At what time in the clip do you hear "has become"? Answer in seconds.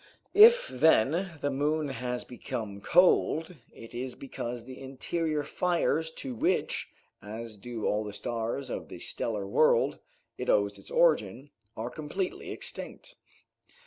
1.89-2.81